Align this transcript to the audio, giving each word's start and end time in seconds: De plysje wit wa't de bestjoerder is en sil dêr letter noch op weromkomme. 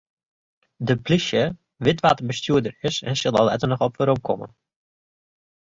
De 0.87 0.95
plysje 1.05 1.43
wit 1.85 2.01
wa't 2.03 2.17
de 2.19 2.25
bestjoerder 2.31 2.75
is 2.89 2.97
en 3.09 3.15
sil 3.19 3.33
dêr 3.35 3.47
letter 3.47 3.69
noch 3.69 3.85
op 3.87 3.97
weromkomme. 3.99 4.47